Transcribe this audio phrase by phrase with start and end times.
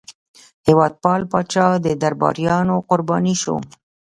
[0.67, 3.55] هېوادپال پاچا د درباریانو قرباني شو.